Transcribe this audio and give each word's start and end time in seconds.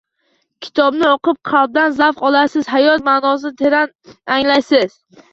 Kitobni 0.67 1.03
o‘qib, 1.09 1.35
qalban 1.49 1.93
zavq 1.99 2.23
olasiz, 2.29 2.65
hayot 2.75 3.03
ma’nosini 3.09 3.53
teran 3.59 3.93
anglaysiz 4.37 4.97